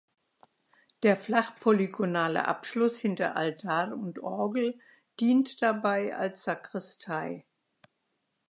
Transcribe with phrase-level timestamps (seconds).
[1.03, 4.79] Der flach-polygonale Abschluss hinter Altar und Orgel
[5.19, 7.45] dient dabei als Sakristei.